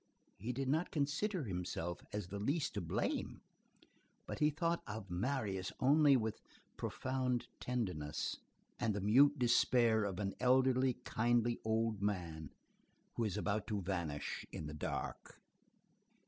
He 0.39 0.51
did 0.51 0.67
not 0.67 0.89
consider 0.89 1.43
himself 1.43 2.01
as 2.11 2.25
the 2.29 2.39
least 2.39 2.73
to 2.73 2.81
blame; 2.81 3.41
but 4.25 4.39
he 4.39 4.49
thought 4.49 4.81
of 4.87 5.11
Marius 5.11 5.71
only 5.79 6.17
with 6.17 6.41
profound 6.75 7.45
tenderness, 7.59 8.39
and 8.79 8.95
the 8.95 8.99
mute 9.01 9.37
despair 9.37 10.05
of 10.05 10.19
an 10.19 10.33
elderly, 10.39 10.95
kindly 11.03 11.59
old 11.63 12.01
man 12.01 12.49
who 13.13 13.25
is 13.25 13.37
about 13.37 13.67
to 13.67 13.79
vanish 13.83 14.43
in 14.51 14.65
the 14.65 14.73
dark. 14.73 15.39